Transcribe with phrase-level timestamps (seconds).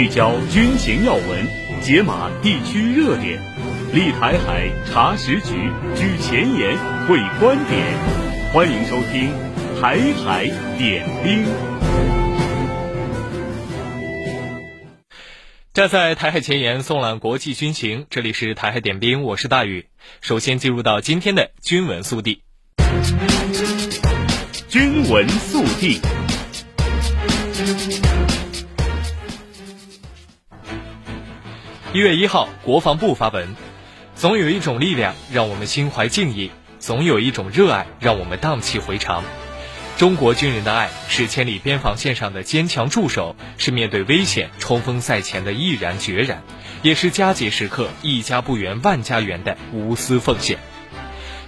[0.00, 1.46] 聚焦军情要闻，
[1.82, 3.38] 解码地区热点，
[3.92, 6.74] 立台海查实局，居前沿
[7.06, 7.84] 会观点。
[8.50, 9.30] 欢迎收听
[9.78, 10.46] 《台海
[10.78, 11.44] 点兵》。
[15.74, 18.06] 站在台海前沿，送览国际军情。
[18.08, 19.84] 这里是《台海点兵》，我是大宇。
[20.22, 22.40] 首先进入到今天的军文速递。
[24.66, 26.00] 军文速递。
[31.92, 33.56] 一月一号，国防部发文：
[34.14, 39.24] 总有一种力量让我们心怀敬意，总有一种热爱让我们荡气回肠。
[39.96, 46.44] 中国军人的爱是千里边防线上的坚强助手，是面对危险冲锋在前的毅然决然，
[46.82, 50.58] 也是佳节时刻一家不圆万家圆的无私奉献。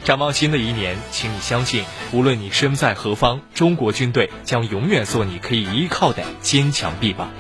[0.02, 7.30] 展望新的一年，请你相信，无论你身在何方，中国军队将永远做你可以依靠的坚强臂膀。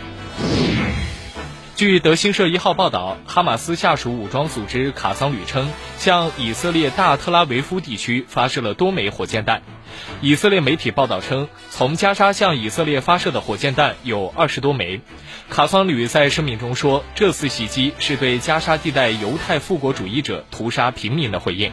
[1.82, 9.62] 据德新社一号报道，哈马斯下属武装组织卡桑旅称，向以色列大特拉维夫地区发射了多枚火箭弹。
[10.20, 15.00] 以色列媒体报道称，从加沙向以色列发射的火箭弹有二十多枚。
[15.50, 21.72] 卡桑旅在声明中说，这次袭击是对加沙地带犹太复国主义者屠杀平民的回应。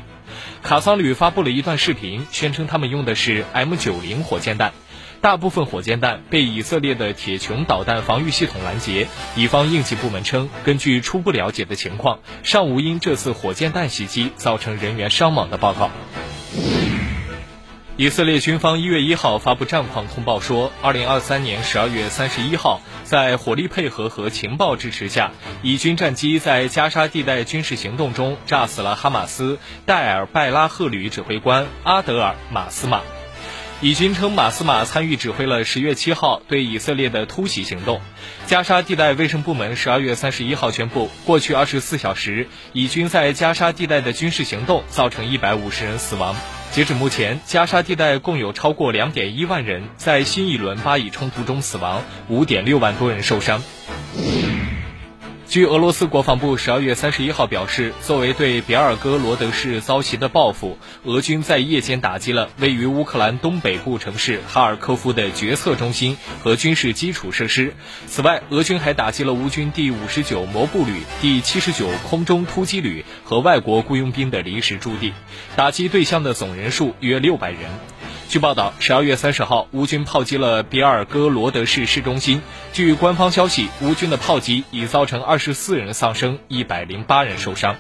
[0.63, 4.73] 卡桑旅发布了一段视频，宣称他们用的是 M90 火箭弹。
[5.22, 9.08] 大部分火箭弹被以色列的铁穹导弹防御系统拦截。
[9.36, 15.92] 以方应急部门称，根据初步了解的情况，尚无因这次火箭弹袭击造成人员伤亡的报告。
[17.98, 25.31] 以色列军方一月一号发布战况通报说，二零二三年十二月三十一号，在火力配合和情报支持下，
[25.64, 33.02] 以军战机在加沙地带军事行动中炸死了哈马斯戴尔拜拉赫旅指挥官阿德尔马斯马。
[33.81, 38.02] 以军称，马斯马参与指挥了十月七号对以色列的突袭行动。
[38.45, 46.36] 加沙地带卫生部门十二月三十一号宣布，过去二十四小时，以军在加沙地带的军事行动造成一百五十人死亡。
[46.71, 53.64] 截止目前，加沙地带共有超过两点一万人在新一轮巴以冲突中死亡，五点六万多人受伤。
[55.49, 67.73] 据俄罗斯国防部十二月三十一号表示，作为对别尔哥罗德市遭袭的报复，俄军在夜间打击了位于乌克兰东北部城市哈尔科夫的决策中心和军事基础设施。
[68.05, 75.14] 此外，俄军还打击了乌军第五十九摩步旅、第七十九空中突击旅和外国雇佣兵的临时驻地，
[75.55, 77.61] 打击对象的总人数约六百人。
[78.30, 82.44] 据报道，十二月三十号，乌军炮击了别尔哥罗德市市中心。
[82.72, 87.76] 据官方消息，乌军的炮击已造成二十四人丧生，一百零八人受伤。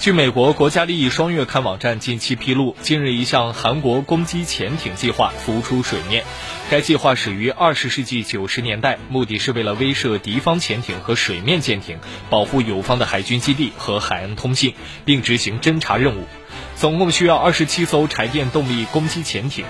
[0.00, 6.24] 据美国国家利益双月刊网站近期披露，近日一项韩国攻击潜艇计划浮出水面。
[6.68, 11.98] 该计划始于二十世纪九十年代，目的是为了威慑敌方潜艇和水面舰艇，
[12.30, 14.74] 保护友方的海军基地和海岸通信，
[15.04, 16.26] 并执行侦察任务。
[16.76, 19.64] 总共需要二十七艘柴电动力攻击潜艇。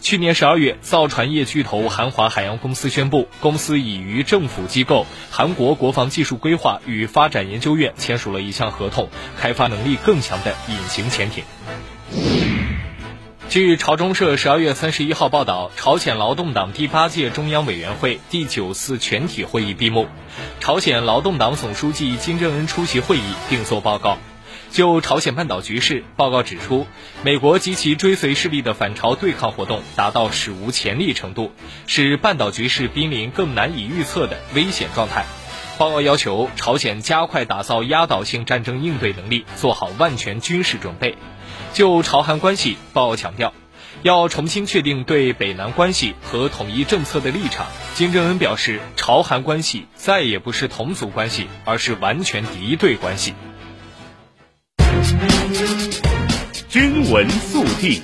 [0.00, 9.08] 去年十二月，造船业巨头韩华海洋公司宣布，公司已与政府机构韩国国防技术规划与发展研究院签署了一项合同，
[9.38, 11.44] 开发能力更强的隐形潜艇。
[13.48, 20.08] 据朝中社十二月三十一号报道，朝鲜劳动党第八届中央委员会第九次全体会议闭幕，
[20.58, 24.18] 朝鲜劳动党总书记金正恩出席会议并作报告。
[24.72, 26.86] 就朝鲜半岛局势，报告指出，
[27.22, 31.52] 美国及其追随势力的反朝对抗活动达到史无前例程度，
[31.86, 35.26] 使半岛局势濒临更难以预测的危险状态。
[35.76, 41.18] 报告要求朝鲜加快打造压倒性战争应对能力，做好万全军事准备。
[41.74, 43.52] 就朝韩关系，报告强调，
[44.02, 47.66] 要重新确定对北南关系和统一政策的立场。
[47.94, 53.34] 金正恩表示，朝韩关系再也不是同族关系，而是完全敌对关系。
[56.68, 58.00] 军闻速递。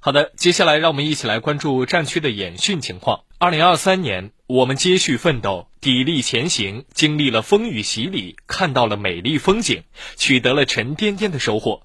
[0.00, 3.24] 好的，接下来让我们一起来关注战区的演训情况。
[3.38, 9.84] 二零二三年，我们接续奋斗，砥砺前行，经历了风雨洗礼，看到了美丽风景，
[10.16, 11.82] 取得了沉甸甸的收获。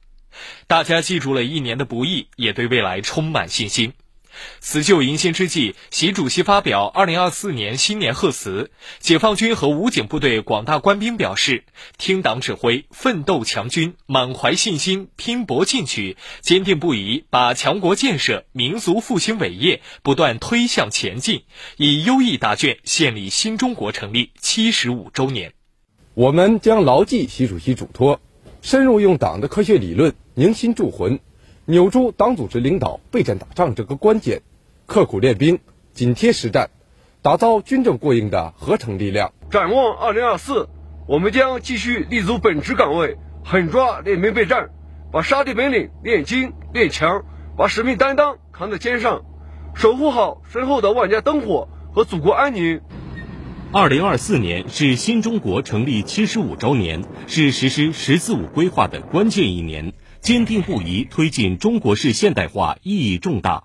[0.68, 3.94] 大家记住了一年的不易，也对未来充满信心。
[4.60, 8.72] 辞旧迎新之际，习主席发表二零二四年新年贺词。
[9.00, 11.64] 解放军和武警部队广大官兵表示：
[11.98, 21.44] 听党指挥，奋斗强军，满怀信心，拼搏进取，坚定不移，把强国建设、民族复兴伟业不断推向前进，
[21.78, 25.54] 以优异答卷献礼新中国成立七十五周年。
[26.14, 28.20] 我们将牢记习主席嘱托，
[28.62, 31.20] 深入用党的科学理论凝心铸魂。
[31.70, 34.42] 扭住党组织领导备战打仗这个关键，
[34.88, 35.60] 刻苦练兵，
[35.94, 36.72] 紧贴实战，
[37.22, 39.34] 打造军政过硬的合成力量。
[39.52, 40.68] 展望二零二四，
[41.08, 44.72] 我们将继续立足本职岗位，狠抓练兵备战，
[45.12, 47.24] 把杀敌本领练精练强，
[47.56, 49.22] 把使命担当扛在肩上，
[49.76, 52.82] 守护好身后的万家灯火和祖国安宁。
[53.72, 63.64] 二零二四年是新中国成立七十五周年，是实施“十四五”规划的关键一年，坚定不移推进中国式现代化意义重大。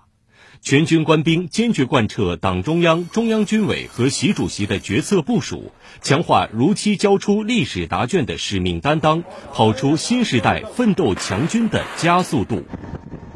[0.61, 5.71] 全军官兵坚决贯彻党中央、中央军委和习主席的决策部署，
[6.01, 9.23] 强化如期交出历史答卷的使命担当，
[9.53, 12.63] 跑出新时代奋斗强军的加速度。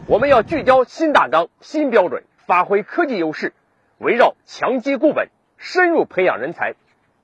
[0.08, 3.54] 我们要聚焦新大纲、新标准，发挥科技优势，
[4.00, 5.30] 围绕强基固本。
[5.62, 6.76] 深入培养人才，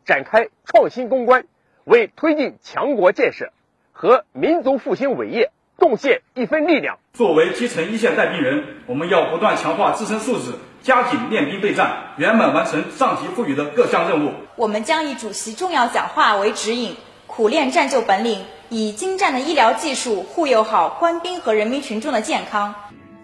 [0.03, 1.45] 展开创新攻关，
[1.85, 3.53] 为推进强国建设
[3.93, 6.97] 和民族复兴伟业贡献一份力量。
[7.13, 14.31] 作为基层一线带兵人，我们要不断强化自身素质，加紧练兵备战，圆满完成上级赋予的各项任务。
[14.55, 16.95] 我们将以主席重要讲话为指引，
[17.27, 22.75] 苦练战就本领，以精湛的医疗技术护佑好官兵和人民群众的健康。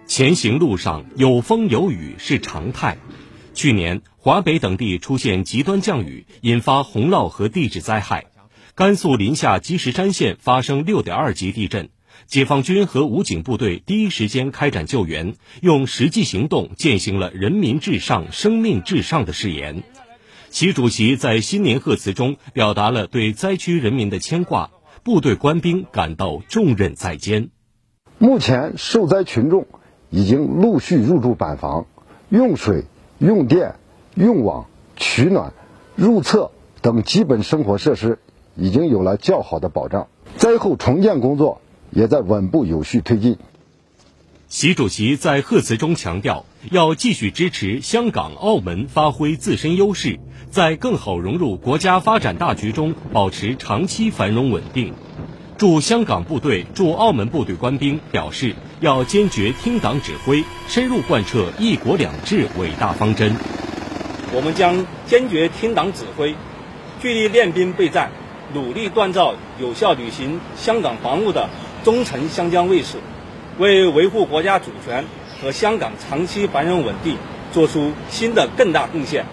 [0.05, 2.97] 前行路上有风有雨是常态。
[3.53, 8.25] 去年，华北等地出现极端降雨，引发洪涝和地质灾害。
[8.75, 11.89] 甘肃临夏积石山县发生六点二级地震，
[12.31, 19.83] 解放军和武警部队第一时间开展救援，用实际行动践行了“人民至上、生命至上”的誓言。
[20.49, 24.71] 习主席在新年贺词中表达了对灾区人民的牵挂，
[25.03, 27.49] 部队官兵感到重任在肩。
[28.17, 29.67] 目前，受灾群众
[30.09, 31.85] 已经陆续入住板房，
[32.29, 32.85] 用水。
[33.17, 33.75] 用电、
[34.15, 35.53] 用网、取暖、
[35.95, 36.49] 入厕
[36.81, 38.17] 等基本生活设施
[38.55, 40.07] 已经有了较好的保障，
[40.37, 41.61] 灾后重建工作
[41.91, 43.37] 也在稳步有序推进。
[44.47, 54.93] 习主席在贺词中强调，要继续支持香港、澳门发挥自身优势，在更好融入国家发展大局中保持长期繁荣稳定。
[55.57, 63.35] 驻香港部队、驻澳门部队官兵表示，要坚决听党指挥，深入贯彻“一国两制”伟大方针。
[64.33, 66.35] 我们将坚决听党指挥，
[66.99, 68.11] 聚力练兵备战，
[68.53, 71.47] 努力锻造有效履行香港防务的
[71.83, 72.97] 忠诚湘江卫士，
[73.57, 75.03] 为维护国家主权
[75.41, 77.17] 和香港长期繁荣稳定
[77.51, 79.25] 做出新的更大贡献，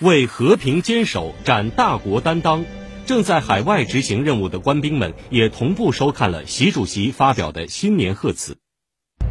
[0.00, 2.64] 为和平坚守展大国担当。
[3.06, 8.58] 正在海外执行任务的官兵们也同步收看了习主席发表的新年贺词。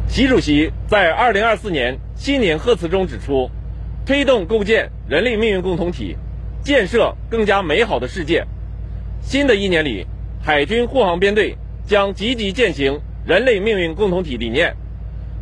[0.08, 3.48] 习主席在二零二四年新年贺词中指出，
[4.04, 6.16] 推动构建人类命运共同体，
[6.64, 8.44] 建设更加美好的世界。
[9.22, 10.06] 新的一年里，
[10.42, 11.56] 海军护航编队
[11.88, 14.76] 将积极践行人类命运共同体理念，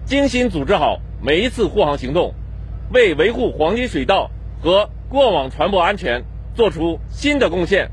[0.05, 2.35] 精心组织好每一次护航行动，
[2.95, 4.31] 为维护黄金水道
[4.63, 6.23] 和过往船舶安全
[6.55, 7.91] 做出新的贡献。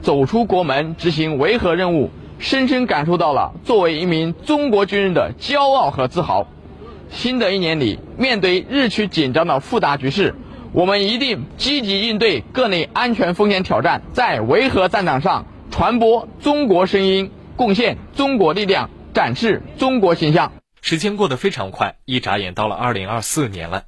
[0.00, 2.08] 走出国门执行维和任务，
[2.38, 6.48] 深深感受到了作为一名中国军人的骄傲和自豪。
[7.10, 10.34] 新的一年里，面对日趋紧张的复杂局势，
[10.72, 20.52] 我们一定积极应对各类安全风险挑战，在维和战场上传播中国声音，贡献中国力量，展示中国形象。
[20.80, 23.84] 时间过得非常快，一眨眼到了二零二四年了。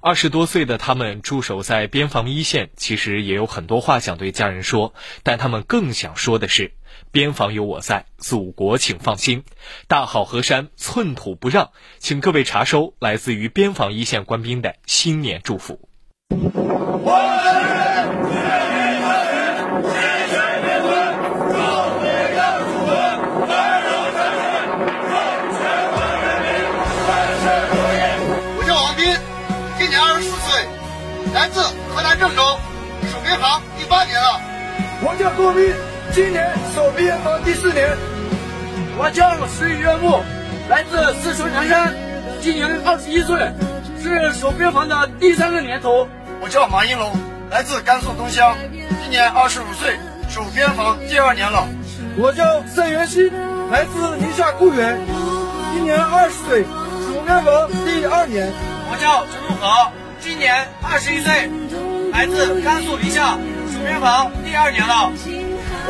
[0.00, 6.72] 二十多岁的他们驻守在边防一线，其实也有很多话想对家人说，但他们更想说的是：
[7.10, 9.42] 边防有我在，祖国请放心，
[9.88, 11.70] 大好河山寸土不让。
[11.98, 15.88] 请各位查收来自于边防一线官兵的新年祝福。
[17.04, 17.93] 来
[32.24, 32.58] 河南郑州，
[33.12, 34.40] 守边防第八年了。
[35.02, 35.74] 我叫杜斌，
[36.12, 37.96] 今年守边防第四年。
[38.96, 40.22] 我叫石宇岳木，
[40.68, 41.92] 来自四川凉山，
[42.40, 43.52] 今年二十一岁，
[44.02, 46.08] 是守边防的第三个年头。
[46.40, 47.12] 我叫马应龙，
[47.50, 48.56] 来自甘肃东乡，
[49.02, 49.98] 今年二十五岁，
[50.30, 51.68] 守边防第二年了。
[52.16, 53.30] 我叫郑元熙，
[53.70, 54.98] 来自宁夏固原，
[55.74, 58.50] 今年二十岁，守边防第二年。
[58.90, 59.92] 我叫陈路和。
[60.20, 61.50] 今年二十一岁，
[62.14, 63.34] 来自甘肃临夏，
[63.74, 65.10] 守边防第二年了。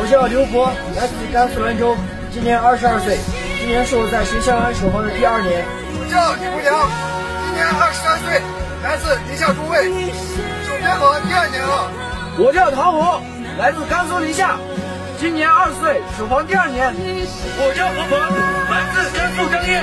[0.00, 1.94] 我叫刘博，来自甘肃兰州，
[2.32, 3.20] 今年二十二岁，
[3.60, 5.60] 今年是我在学校安守防的第二年。
[5.92, 6.88] 我叫李国良，
[7.44, 8.40] 今年二十三岁，
[8.80, 9.84] 来自宁夏中卫，
[10.64, 11.92] 守边防第二年了。
[12.40, 13.20] 我叫唐红，
[13.60, 14.56] 来自甘肃临夏，
[15.20, 16.88] 今年二十岁，守防第二年。
[16.88, 18.16] 我叫何鹏，
[18.72, 19.76] 来自甘肃张掖。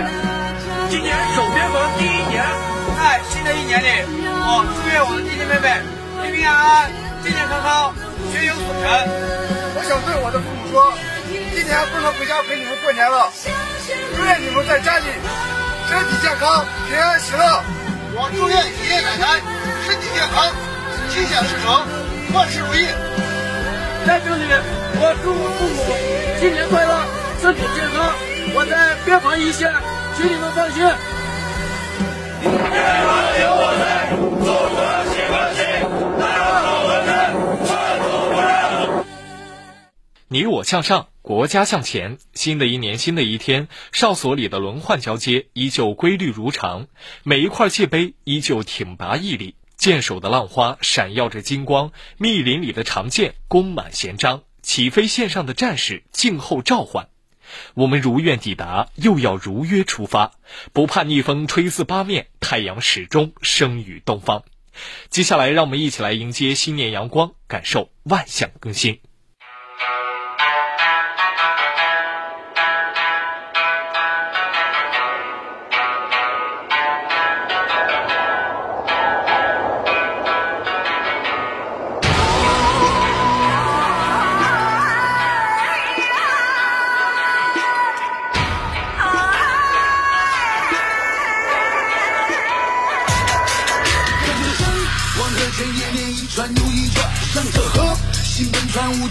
[0.89, 2.41] 今年守边防第一年。
[2.97, 3.87] 在新的一年里，
[4.25, 6.91] 我祝愿我的弟弟妹妹平平安安、
[7.23, 7.93] 健健康康、
[8.31, 8.85] 学有所成。
[9.73, 10.93] 我想对我的父母说，
[11.55, 13.29] 今年不能回家陪你们过年了，
[14.15, 15.05] 祝愿你们在家里
[15.89, 17.41] 身体健康、平安喜乐。
[18.13, 19.41] 我祝愿爷爷奶奶
[19.87, 20.53] 身体健康、
[21.09, 21.81] 心想事成、
[22.37, 22.85] 万事如意。
[24.05, 24.45] 在这里，
[25.01, 25.81] 我祝我父母
[26.39, 27.01] 新年快乐、
[27.41, 28.13] 身体健康。
[28.53, 29.73] 我在边防一线，
[30.17, 30.85] 请你们放心。
[32.41, 33.09] 边防
[33.41, 34.77] 有我在，祖国
[40.33, 42.17] 你我向上，国家向前。
[42.33, 46.87] 新的一年，新的一天，哨所里的轮换交接依旧规律如常，
[47.23, 57.09] 每一块界碑依旧挺拔屹立，箭首的浪花闪耀着金光，密林里的长剑弓满弦张，起飞线上的战士静候召唤。
[57.73, 60.31] 我们如愿抵达，又要如约出发，
[60.71, 64.45] 不怕逆风吹四八面，太阳始终升于东方。
[65.09, 69.01] 接下来，让我们一起来迎接新年阳光，感受万象更新。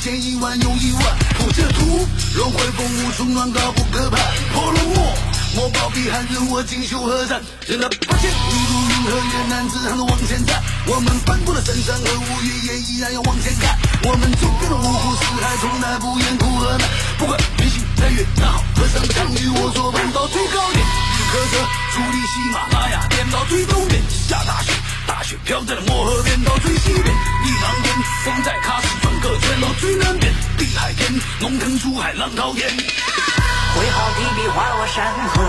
[0.00, 1.02] 无间一万又一万，
[1.36, 4.18] 铺着土，轮回风雾中乱高不可攀。
[4.50, 5.14] 破龙墨，
[5.54, 7.38] 墨宝笔寒人我锦绣河山。
[7.66, 10.56] 人的八千，一路云和月，男子汉都往前站。
[10.86, 13.76] 我们翻过了深山和五岳，也依然要往前看。
[14.08, 16.88] 我们走遍了五湖四海，从来不言苦和难。
[17.18, 20.80] 不管云行来月，那好和尚将与我作伴到最高点。
[20.80, 21.60] 日喀则，
[21.92, 24.72] 矗立喜马拉雅，点到最东边，下大雪。
[25.06, 28.88] 大雪飘在了漠河边，到最西边；一狼烟，风在喀什
[29.30, 32.68] 转个圈，到最南边；碧海天，龙腾出海，浪滔天。
[32.68, 35.42] 挥毫提笔画我山河，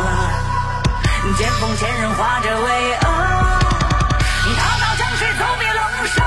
[1.37, 2.69] 剑锋千仞画着巍
[2.99, 3.03] 峨。
[4.53, 5.81] 滔滔江水走遍龙
[6.15, 6.23] 沙，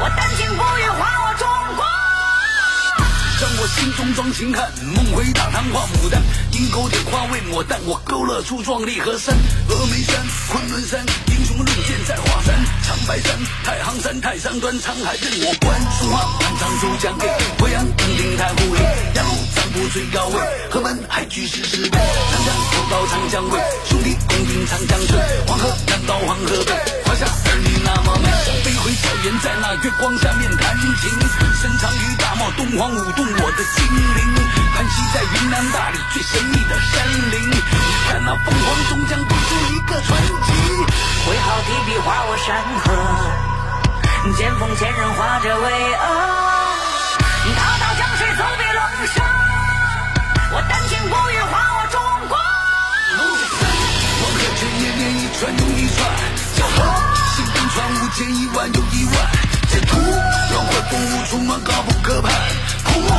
[0.00, 1.86] 我丹青不渝画我中国。
[3.40, 6.20] 让我心中装秦汉，梦回大唐画牡丹，
[6.58, 9.32] 鹰钩点花为抹淡，我勾勒出壮丽河山，
[9.70, 10.16] 峨眉山、
[10.50, 10.98] 昆仑山。
[11.30, 15.80] 英雄论剑在华山，长白山、太行山、泰山端，沧海任我观。
[15.94, 18.80] 书画万丈珠江边，惠阳登亭台湖里，
[19.14, 21.94] 雅鲁藏布最高位，河门海局世事变。
[21.94, 25.14] 长江后到长江尾，兄弟共饮长江水。
[25.46, 26.74] 黄河南到黄河北，
[27.06, 28.26] 华夏儿女那么美。
[28.66, 31.08] 飞回草原，在那月光下面弹琴。
[31.62, 34.34] 深藏于大漠，敦煌舞动我的心灵。
[34.74, 37.50] 盘踞在云南大理最神你的山林，
[38.08, 40.52] 看那凤凰终将变出一个传奇。
[41.26, 42.46] 挥毫提笔画我山
[42.84, 42.86] 河，
[44.36, 46.00] 剑锋千仞画着巍峨。
[47.56, 48.82] 滔滔江水走遍冷
[49.14, 49.16] 沙，
[50.52, 51.96] 我丹青不语画我中
[52.28, 52.36] 国。
[54.20, 55.98] 黄河千年年一传又一传，
[56.56, 56.76] 江河
[57.36, 58.87] 行云穿雾间一万又。
[60.90, 62.32] 风雾中乱高不可攀。
[62.84, 63.10] 泼墨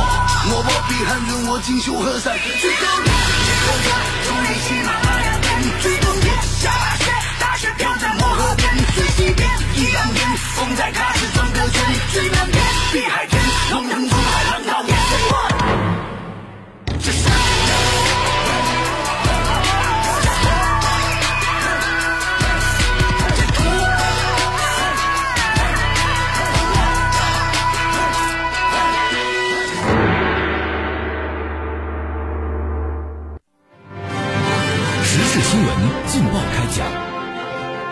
[0.48, 3.14] 墨宝笔寒人我锦绣河山最高点。
[3.46, 3.88] 日喀则
[4.26, 5.48] 矗立喜马拉雅顶
[5.80, 7.04] 最东边，下大雪。
[7.38, 11.78] 大雪飘在漠河边，最西边；一浪边，风在喀什转个圈；
[12.12, 14.62] 最南边，碧海天，龙腾出海，浪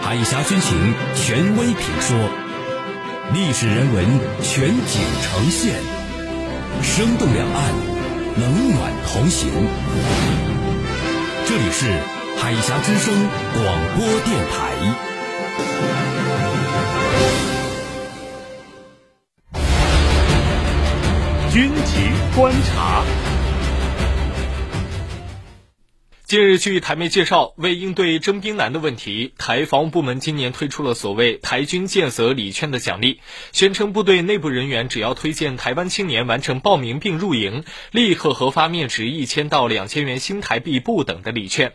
[0.08, 2.16] 海峡军情权威评说，
[3.34, 4.06] 历史人文
[4.42, 5.74] 全景呈现，
[6.82, 7.74] 生动两岸，
[8.40, 9.50] 冷暖同行。
[11.44, 11.92] 这里是
[12.38, 13.14] 海峡之声
[13.52, 13.62] 广
[13.98, 14.72] 播电台。
[21.52, 23.04] 军情观察。
[26.28, 33.20] 近日，据台媒介绍，为应对征兵难的问题，台防务部门今年推出了所谓“台军建设礼券”的奖励，
[33.52, 41.72] 宣称部队内部人员只要推荐台湾青年完成报名并入营，立刻核发面值一千到两千元新台币不等的礼券。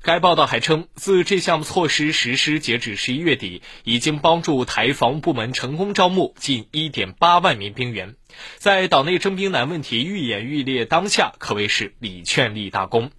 [0.00, 8.14] 该报道还称，自这项措施实施截止十一月底，已经帮助台防务部门成功招募近一点八万名兵员。
[8.58, 13.10] 在岛内征兵难问题愈演愈烈当下，可谓是礼券立大功。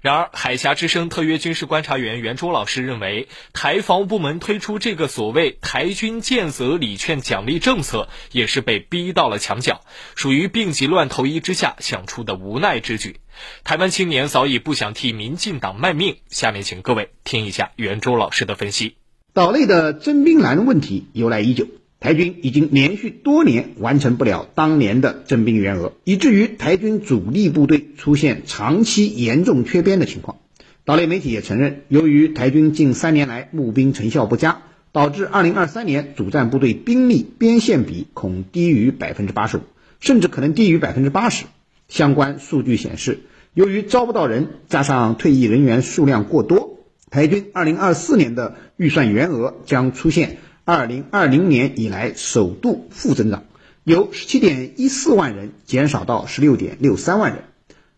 [0.00, 9.82] 然而，海峡之声特约军事观察员袁周老师认为，台防务部门推出这个所谓“台军建则礼券”奖励政策，也是被逼到了墙角，
[10.14, 13.16] 属于病急乱投医之下想出的无奈之举。
[13.62, 16.16] 台湾青年早已不想替民进党卖命。
[16.30, 18.96] 下面，请各位听一下袁周老师的分析。
[19.34, 21.66] 岛内的征兵难问题由来已久。
[22.00, 30.38] 台军已经连续多年完成不了当年的征兵员额，以至于台军主力部队出现长期严重缺编的情况。
[30.86, 39.60] 岛内媒体也承认，由于台军近三年来募兵成效不佳，导致2023年主战部队兵力编线比恐低于百分之八十五，
[40.00, 41.44] 甚至可能低于百分之八十。
[41.88, 43.20] 相关数据显示，
[43.52, 46.78] 由于招不到人，加上退役人员数量过多，
[47.10, 50.38] 台军2024年的预算员额将出现。
[50.72, 53.42] 二零二零年以来首度负增长，
[53.82, 57.42] 由十七点一四万人减少到十六点六三万人，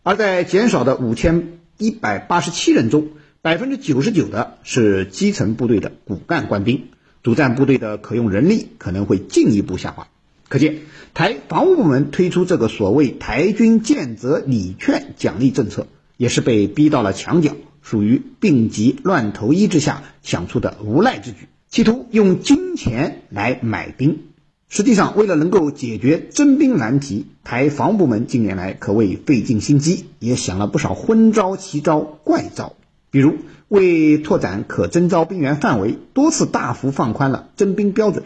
[0.01, 3.09] 而在减少的五千一百八十七人中，
[3.43, 6.87] 百分之九十九的是基层部队的骨干官兵，
[7.21, 10.07] 主战部队的可用人力可能会进一步下滑。
[10.49, 10.77] 可见，
[11.13, 15.85] 台防务部门推出这个所谓“台军建则礼券”奖励政策，
[16.17, 21.37] 也是被逼到了墙角，属于病急乱投医之下想出的无赖之举。
[21.73, 24.25] 企图用金钱来买兵，
[24.69, 32.73] 实际上为了能够解决征兵难题，台防部门近年来可谓费尽心机，也想了不少昏招、奇招、怪招。
[33.09, 33.37] 比如，
[33.69, 38.23] 为拓展可征召兵员范围，多次大幅放宽了征兵标准，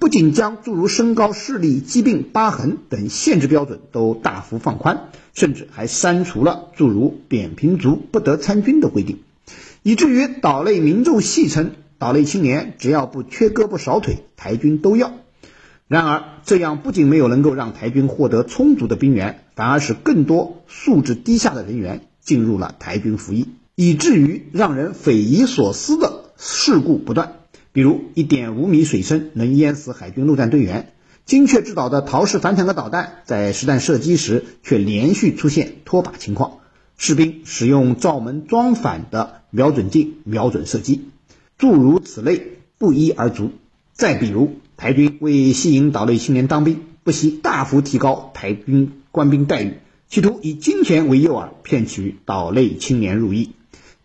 [0.00, 9.20] 不仅将诸如身高、视力、疾病、疤痕等限制标准都大幅放宽，甚至还删除了诸如扁平足不得参军的规定，
[9.84, 11.70] 以至于岛内民众戏称。
[12.00, 15.12] 岛内青年只要不缺胳膊少腿，台军都要。
[15.86, 27.34] 然而，这样不仅没有能够让台军获得充足的兵员，反而使更多素质低下的人员进入了台军服役，以至于让人匪夷所思的事故不断。
[27.72, 30.86] 比如，一点五米水深能淹死海军陆战队员；
[31.26, 36.60] 精确制导的陶式反坦克导弹在实弹射击时却连续出现脱靶情况；
[36.96, 41.09] 士兵使用罩门装反的瞄准镜瞄准射击。
[41.60, 43.52] 诸如此类不一而足。
[43.92, 49.74] 再比如，台军为吸引岛内青年当兵，不惜大幅提高台军官兵待遇，
[50.08, 53.52] 企图以金钱为诱饵，骗取岛内青年入役。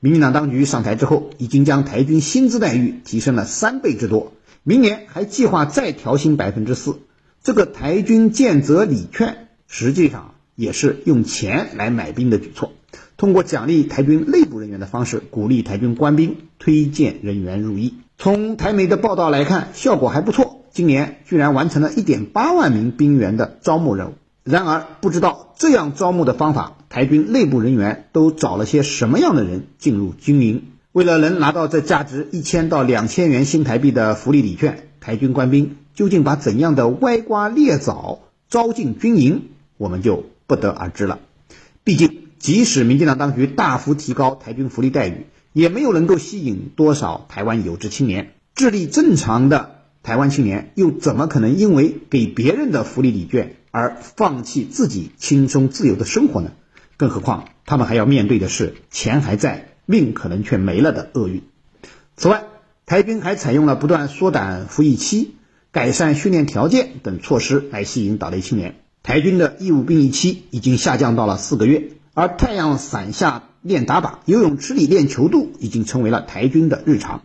[0.01, 6.99] 民进党当局上台之后，已经将台军薪资待遇提升了三倍之多，明年还计划再调薪百分之四。
[7.41, 12.73] 这个台军健则礼券，实际上也是用钱来买兵的举措。
[13.17, 17.93] 通过奖励台军内部人员的方式，鼓励台军官兵推荐人员入役。
[18.17, 20.65] 从台媒的报道来看，效果还不错。
[20.71, 24.13] 今年居然完成了一点八万名兵员的招募任务。
[24.43, 30.63] 然而，不知道这样招募的方法，台军内部人员都找了些什么样的人进入军营？
[30.91, 39.43] 为了能拿到这价值一千到两千元新台币的福利礼券，台军官兵究竟把怎样的歪瓜裂枣招进军营，
[39.77, 41.19] 我们就不得而知了。
[41.85, 42.24] 毕竟。
[42.39, 48.33] 即使民进党当局大幅提高台军福利待遇，也没有能够吸引多少台湾有志青年。
[48.53, 56.51] 智力正常的台湾青年又怎么可能因为给别人的福利礼券而放弃自己轻松自由的生活呢？
[56.97, 61.43] 更何况他们还要面对的是钱还在，命可能却没了的厄运。
[62.15, 62.43] 此外，
[62.85, 65.35] 台军还采用了不断缩短服役期、
[65.71, 68.75] 改善训练条件等措施来吸引岛内青年。
[69.03, 71.89] 台军的义务兵役期已经下降到了四个月。
[72.15, 77.21] 而太阳伞下练打靶、游泳池里练球度已经成为了台军的日常。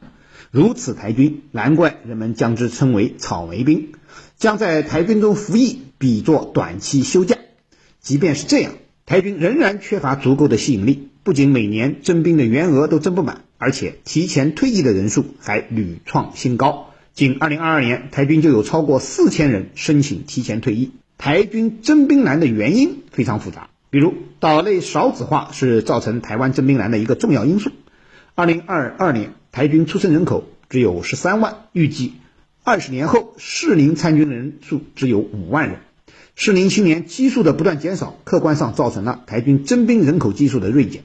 [0.50, 3.92] 如此台军，难怪人们将之称为“草莓兵”，
[4.36, 7.38] 将在台军中服役比作短期休假。
[8.00, 8.72] 即便是这样，
[9.06, 16.88] 台军仍然缺乏足够的吸引力，不仅每年征兵的员额都征不满，而且提前退役的人数还屡创新高。
[17.14, 20.90] 仅2022年，台军就有超过四千人申请提前退役。
[21.16, 23.69] 台军征兵难的原因非常复杂。
[23.90, 27.72] 比如，岛内少子化是造成台湾征兵难的一个重要因素。
[28.36, 32.12] 二零二二年，台军出生人口只有十三万，预计
[32.62, 35.80] 二十年后适龄参军人数只有五万人。
[36.36, 41.02] 适龄青年基数的不断减少，客观上造成了台军征兵人口基数的锐减。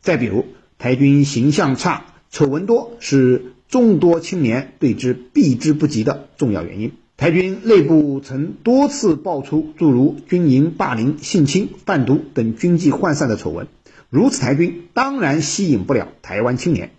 [0.00, 0.44] 再比如，
[0.78, 6.92] 台军形象差、丑闻多，是众多青年对之避之不及的重要原因。
[7.18, 13.68] 台军内部曾多次爆出诸如军营霸凌、性侵、贩毒等军纪涣散的丑闻，
[14.10, 16.90] 如此台军当然吸引不了台湾青年。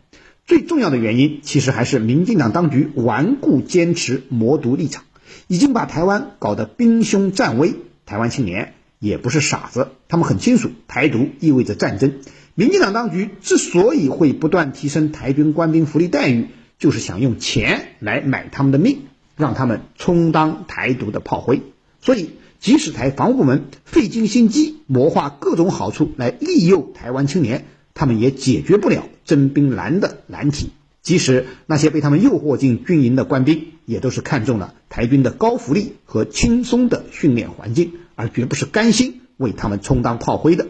[0.47, 5.03] 最重要的原因，其实还是民进党当局顽固坚持魔独立场，
[5.47, 7.75] 已经把台湾搞得兵凶战危。
[8.07, 12.13] 台湾青年也不是傻子，他们很清楚台独意味着战争，
[12.55, 16.47] 民进党当局之所以会不断提升台军官兵福利待遇，
[16.79, 19.01] 就是想用钱来买他们的命，
[19.37, 21.61] 让他们充当台独的炮灰。
[22.01, 30.71] 所以，即使台防务部门费尽心机谋划各种好处来利诱台湾青年，他们也解决不了征兵难的难题。
[31.01, 40.67] 即使那些被他们诱惑进军营的官兵，也都是看中了台军的高福利和轻松的训练环境，而绝不是甘心为他们充当炮灰的。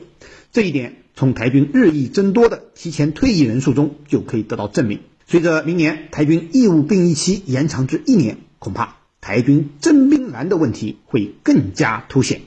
[0.51, 4.99] 这一点从台军日益增多的提前退役人数中就可以得到证明。
[5.25, 12.41] 随着明年台军义务兵役期延长至一年，恐怕台军征兵难的问题会更加凸显。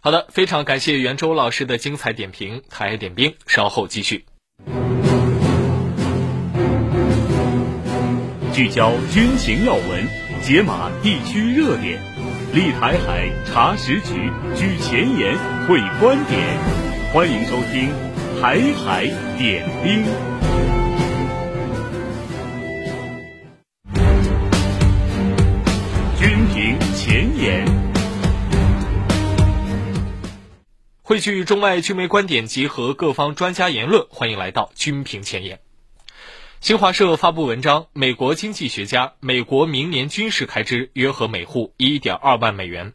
[0.00, 2.62] 好的，非常感谢袁周老师的精彩点评。
[2.68, 4.26] 台海点兵，稍后继续。
[8.52, 10.06] 聚焦军情要闻，
[10.42, 12.00] 解码地区热点，
[12.52, 16.58] 立台海查实局，举前沿会观点。
[17.12, 17.90] 欢迎收听
[18.40, 19.06] 《台海
[19.38, 20.04] 点兵》。
[31.06, 34.06] 汇聚中外军媒观点，集合各方专家言论。
[34.08, 35.60] 欢迎来到军评前沿。
[36.62, 42.94] 新华社发布文章，美国经济学家，美国明年军事开支约合每户一点二万美元。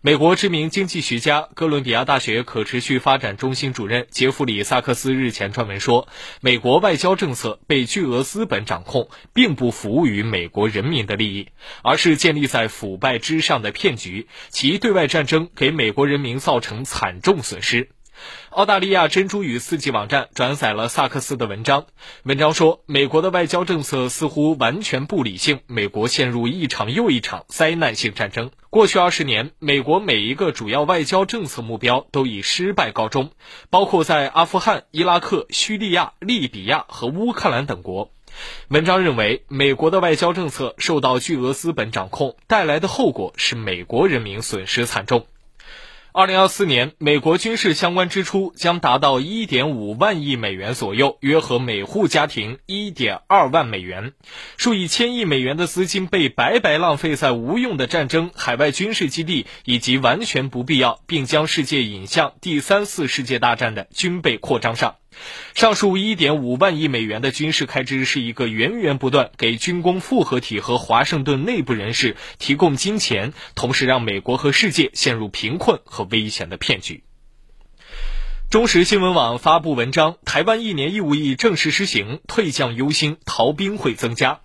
[0.00, 6.08] 美国知名经济学家、哥伦比亚大学可持续发展中心主任杰弗里·萨克斯日前撰文说，
[6.40, 11.48] 美国外交政策被巨额资本掌控，并不服务于美国人民的利益，
[11.82, 17.88] 而是建立在腐败之上的骗局，其对外战争给美国人民造成惨重损失。
[18.48, 21.84] 澳大利亚珍珠与四季网站转载了萨克斯的文章。
[22.22, 28.50] 文章说，美国的外交政策似乎完全不理性，美国陷入一场又一场灾难性战争。
[28.76, 33.30] 过去二十年，美国每一个主要外交政策目标都以失败告终，
[33.70, 38.10] 包括在阿富汗、伊拉克、叙利亚、利比亚和乌克兰等国。
[38.68, 45.24] 文章认为，美国的外交政策受到巨额资本掌控，带来的后果是美国人民损失惨重。
[46.16, 54.14] 二零二四年，美国军事相关支出将达到一点五万亿美元左右，约合每户家庭一点二万美元。
[54.56, 64.96] 数以千亿美元的资金被白白浪费在无用的战争、海外军事基地以及完全不必要，并将世界引向第三次世界大战的军备扩张上。
[65.54, 77.02] 上述一点五万亿美元的军事开支是一个源源不断给军工复合体和华盛顿内部人士提供金钱，同时让美国和世界陷入贫困和危险的骗局。
[78.48, 84.40] 中时新闻网发布文章：台湾一年义务役正式施行，退将优薪，逃兵会增加。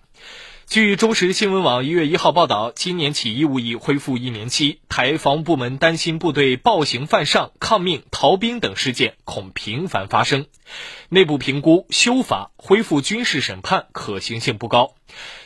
[0.68, 10.46] 据中时新闻网一月一号报道，今年起义务役恢复一年期，台防部门担心部队暴行犯上、抗命、逃兵等事件恐频繁发生。
[11.10, 14.94] 内部评估修法恢复军事审判可行性不高。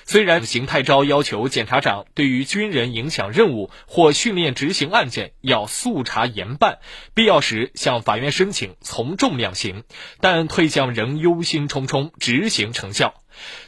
[0.04, 6.78] 虽然邢泰昭要求检察长对于军人影响任务或训练执行案件要速查严办，
[7.14, 9.82] 必要时向法院申请从重量刑，
[10.20, 13.14] 但退将仍忧心忡忡，执行成效。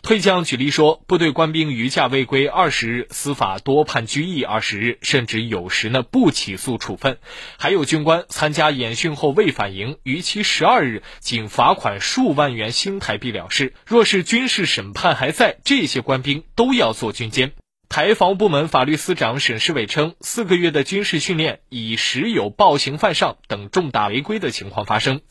[0.03, 7.19] 退将举例说，部队官兵余假未归二十日，司法多判拘役二十日，甚至有时呢不起诉处分。
[7.59, 13.75] 还有军官参加演训后未返营，逾期十二日，仅罚款数万元新台币了事。
[13.87, 17.53] 若是军事审判还在，这些官兵都要做军监。
[17.89, 25.23] 台防部门法律司长沈世伟称，四个月的军事训练已时有暴行犯上等重大违规的情况发生。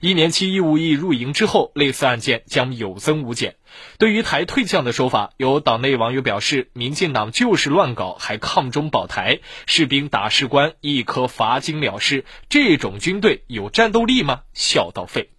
[0.00, 3.56] 一年期义务役入营之后，类似案件将有增无减。
[3.98, 14.42] 对于台退将的说法，有党内网友表示，民进党就是乱搞，还抗中保台，士兵打士官，一颗罚金了事，这种军队有战斗力吗？
[14.52, 15.30] 笑到废。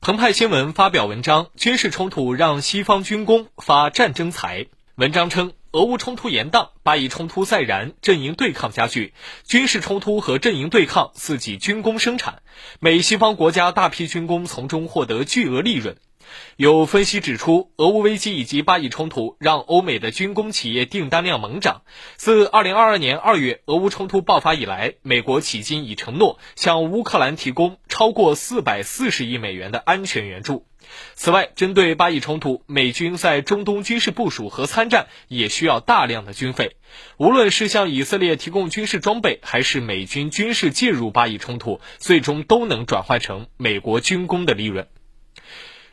[0.00, 4.66] 澎湃新闻发表文章，军事冲突让西方军工发战争财。
[4.96, 5.52] 文章称。
[5.72, 12.42] 俄乌冲突延宕，巴以冲突再燃，阵营对抗加剧，军事冲突和阵营对抗刺激军工生产，
[12.80, 15.96] 美西方国家大批军工从中获得巨额利润。
[16.56, 21.82] 有分析指出，俄乌危机以及巴以冲突让欧美的军工企业订单量猛涨。
[22.16, 30.66] 自2022年2月俄乌冲突爆发以来，美国迄今已承诺向乌克兰提供超过440亿美元的安全援助。
[31.14, 36.76] 此外，针对巴以冲突，美军在中东军事部署和参战也需要大量的军费。
[37.16, 44.88] 无论是向以色列提供军事装备，还是美军军事介入巴以冲突，最终都能转换成美国军工的利润。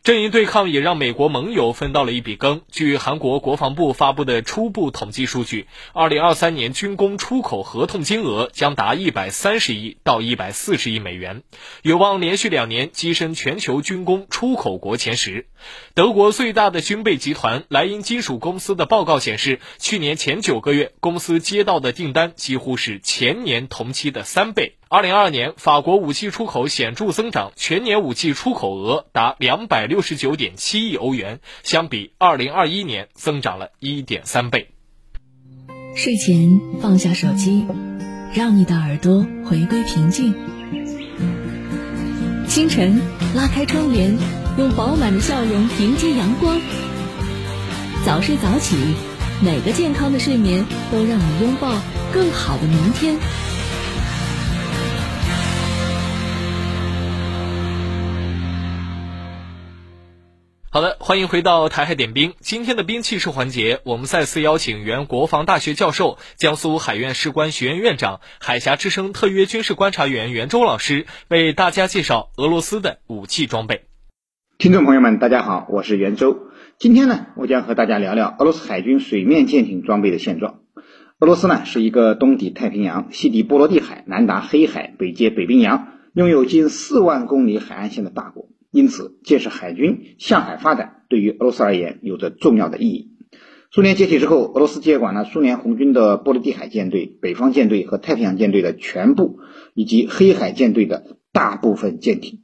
[0.08, 2.62] 阵营对抗也让美国盟友分到了一笔羹。
[2.72, 11.44] 据韩国国防部发布的初步统计数据，二零二三年军工出口合同金额将达一百三十亿到一百四十亿美元，
[11.82, 15.48] 有望连续两年跻身全球军工出口国前十。
[15.94, 24.76] 德国最大的军备集团莱茵金属公司的报告显示，去年前九个月，公司接到的订单几乎是前年同期的三倍。
[24.90, 34.70] 二零二二年，法国武器出口显著增长，全年武器出口额达两百六十九点七亿欧元，相比二零二一年增长了一点三倍。
[35.94, 37.66] 睡前放下手机，
[38.34, 40.34] 让你的耳朵回归平静。
[42.48, 43.02] 清晨
[43.36, 44.18] 拉开窗帘，
[44.58, 46.62] 用饱满的笑容迎接阳光。
[48.06, 48.78] 早睡早起，
[49.44, 51.74] 每个健康的睡眠都让你拥抱
[52.14, 53.18] 更好的明天。
[60.70, 62.34] 好的，欢迎回到台海点兵。
[62.42, 73.86] 今天的兵器室环节，我们再次邀请原国防大学教授、江苏海院士官学院院长、海峡之声特约军事观察员袁周老师为大家介绍俄罗斯的武器装备。
[74.58, 76.38] 听众朋友们，大家好，我是袁周。
[76.78, 80.60] 今天呢，我将和大家聊聊俄罗斯海军水面舰艇装备的现状。
[81.20, 88.50] 俄罗斯呢，是一个东抵太平洋、西抵波罗的海、南达黑海、北接北冰洋，拥有近四万公里海岸线的大国。
[88.72, 93.14] 因此，建设海军向海发展对于俄罗斯而言有着重要的意义。
[93.70, 99.40] 苏联解体之后，俄罗斯接管了苏联红军的波罗的海舰队、北方舰队和太平洋舰队的全部，
[99.74, 102.44] 以及黑海舰队的大部分舰艇，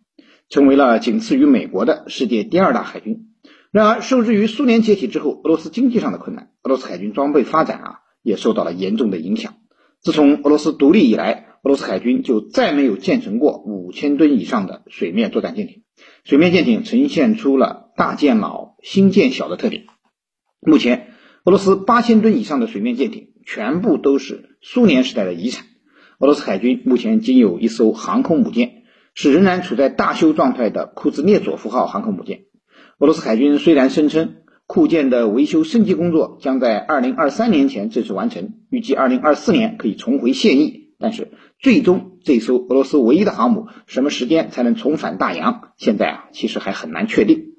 [0.50, 3.30] 成为了仅次于美国的世界第二大海军。
[3.72, 9.56] 然而，受制于苏联解体之后俄罗斯经济上的困难，俄罗斯海军装备发展啊也受到了严重的影响。
[10.02, 15.83] 自从俄罗斯独立以来，俄罗斯海军就再没有建成过五千吨以上的水面作战舰艇。
[16.24, 19.84] 水面舰艇呈现出了大舰老、新舰小的特点。
[20.62, 21.08] 目前，
[21.44, 25.66] 俄罗斯八千吨以上的水面舰艇全部都是苏联时代的遗产。
[26.20, 28.84] 俄罗斯海军目前仅有一艘航空母舰，
[29.14, 32.44] 是仍然处在大修状态的库兹涅佐夫号航空母舰。
[33.00, 45.74] 俄罗斯海军虽然声称库舰的维修升级工作将在二零二三年前正式完成，预计二零二四年可以重回现役，但是最终，这艘俄罗斯唯一的航母什么时间才能重返大洋？
[45.76, 47.56] 现在啊，其实还很难确定。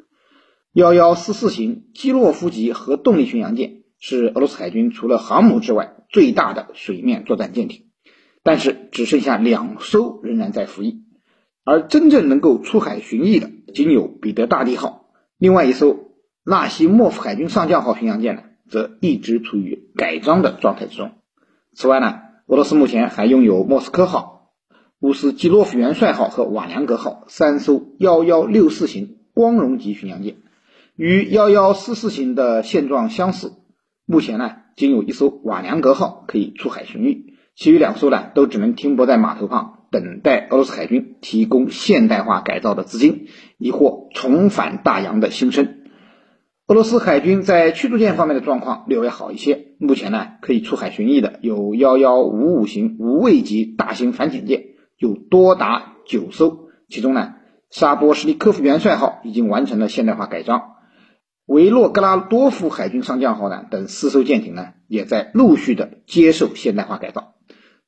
[0.72, 7.83] 幺幺四四型基洛夫级核动力巡洋舰是俄罗斯海军除了航母之外最大的水面作战舰艇，
[8.42, 11.02] 但是只剩下两艘仍然在服役，
[11.64, 16.14] 而真正能够出海巡弋的仅有彼得大帝号，另外一艘
[16.46, 21.11] 纳西莫夫海军上将号巡洋舰呢，则一直处于改装的状态之中。
[21.74, 24.50] 此外呢，俄罗斯目前还拥有莫斯科号。
[25.00, 30.37] 乌斯基洛夫元帅号和瓦良格号三艘幺幺六四型光荣级巡洋舰，
[30.94, 33.52] 与幺幺四四型的现状相似。
[34.04, 43.28] 目前呢，仅有一艘瓦良格号可以出海巡弋，其余两艘呢都只能停泊在码头旁，等待俄罗斯海军提供现代化改造的资金，
[43.59, 45.78] 以获重返大洋的新生。
[46.66, 54.66] 俄罗斯海军在驱逐舰方面的状况略微好一些，目前呢可以出海巡弋的有幺幺五五型无畏级大型反潜舰。
[54.96, 57.34] 有多达九艘，其中呢，
[57.68, 60.62] 沙波什利科夫元帅号已经完成了现代化改装，
[61.46, 67.34] 维洛格拉多夫海军上将号呢等四艘舰艇呢，也在陆续的接受现代化改造。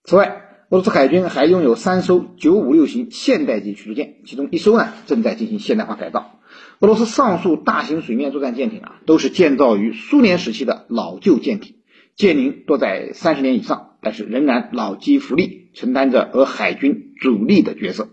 [0.02, 6.32] 此外，俄罗斯海军还拥有三艘九五六型现代级驱逐舰，其中一艘呢正在进行现代化改造。
[6.80, 11.75] 俄罗斯上述大型水面作战舰艇啊，都是建造于苏联时期的老旧舰艇。
[12.16, 18.08] 舰龄多在三十年以上，但是仍然老骥伏枥，承担着俄海军主力的角色。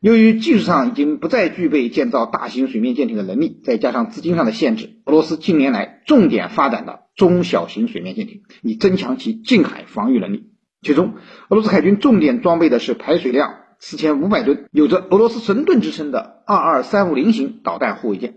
[0.00, 10.52] 由于技术上已经不再具备建造大型水面舰艇的能力，再加上资金上的限制，俄罗斯近年来重点发展了中小型水面舰艇，以增强其近海防御能力。
[10.82, 11.14] 其中，
[11.48, 18.36] 俄罗斯海军重点装备的是排水量四千五百吨、有着俄罗斯神盾之称的二二三五零型导弹护卫舰。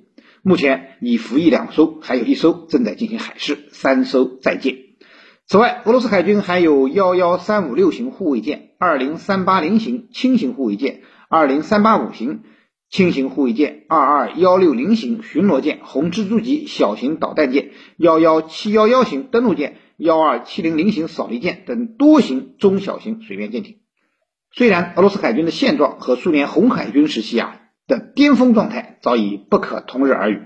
[0.50, 4.78] 目前已服役两艘，还有一艘正在进行海试，三艘在建。
[5.46, 12.42] 此外，俄罗斯海军还有幺幺三五六型护卫舰、二零三八零型轻型护卫舰、二零三八五型
[12.90, 23.82] 轻型护卫舰、二二幺六零型巡逻舰、红蜘蛛级小型导弹舰、幺幺七幺幺型登陆舰、幺二七零零型扫雷舰等多型中小型水面舰艇。
[24.52, 27.59] 虽然俄罗斯海军的现状和苏联红海军时期啊。
[27.90, 30.44] 的巅峰状态早已不可同日而语，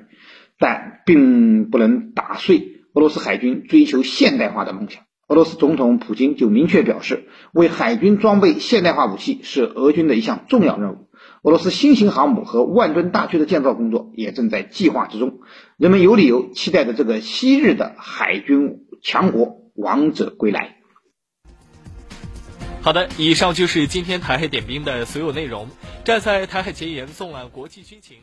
[0.57, 5.03] 但并不能打碎俄罗斯海军追求现代化的梦想。
[5.27, 11.07] 俄罗斯总统普京就明确表示，为海军装备现代化武器是俄军的一项重要任务。
[11.43, 15.39] 俄罗斯新型航母和万吨大驱的建造工作也正在计划之中。
[15.77, 20.77] 人们有理由期待着这个昔日的海军强国王者归来。
[22.83, 25.69] 好的，以上就是今天台海点兵的所有内容。
[26.03, 28.17] 站在台海前沿，纵览国际军情。